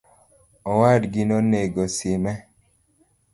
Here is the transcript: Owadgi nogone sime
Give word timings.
Owadgi 0.71 1.21
nogone 1.27 1.61
sime 1.97 2.33